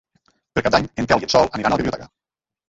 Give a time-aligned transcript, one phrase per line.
[0.55, 2.09] Per Cap d'Any en Quel i en Sol aniran a la biblioteca.